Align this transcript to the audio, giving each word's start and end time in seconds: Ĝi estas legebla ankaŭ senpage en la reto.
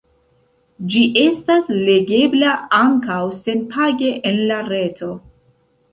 Ĝi 0.93 1.01
estas 1.23 1.69
legebla 1.89 2.55
ankaŭ 2.79 3.21
senpage 3.41 4.13
en 4.31 4.45
la 4.53 4.59
reto. 4.75 5.13